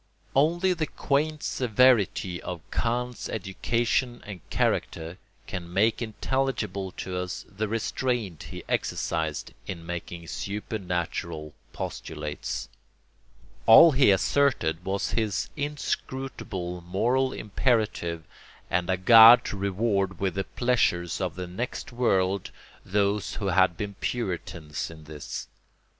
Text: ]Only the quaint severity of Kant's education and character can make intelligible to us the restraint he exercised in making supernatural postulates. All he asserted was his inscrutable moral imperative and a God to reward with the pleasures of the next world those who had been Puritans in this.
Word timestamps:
]Only 0.35 0.73
the 0.73 0.87
quaint 0.87 1.43
severity 1.43 2.41
of 2.41 2.61
Kant's 2.71 3.29
education 3.29 4.23
and 4.25 4.41
character 4.49 5.19
can 5.45 5.71
make 5.71 6.01
intelligible 6.01 6.91
to 6.93 7.17
us 7.17 7.45
the 7.47 7.67
restraint 7.67 8.41
he 8.49 8.63
exercised 8.67 9.53
in 9.67 9.85
making 9.85 10.25
supernatural 10.25 11.53
postulates. 11.71 12.67
All 13.67 13.91
he 13.91 14.09
asserted 14.09 14.83
was 14.83 15.11
his 15.11 15.51
inscrutable 15.55 16.81
moral 16.81 17.31
imperative 17.31 18.23
and 18.71 18.89
a 18.89 18.97
God 18.97 19.45
to 19.45 19.55
reward 19.55 20.19
with 20.19 20.33
the 20.33 20.45
pleasures 20.45 21.21
of 21.21 21.35
the 21.35 21.45
next 21.45 21.91
world 21.91 22.49
those 22.83 23.35
who 23.35 23.49
had 23.49 23.77
been 23.77 23.93
Puritans 23.99 24.89
in 24.89 25.03
this. 25.03 25.47